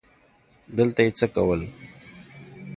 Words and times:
دلته 0.77 0.99
یې 1.05 1.11
څه 1.19 1.25
کول؟ 1.35 1.61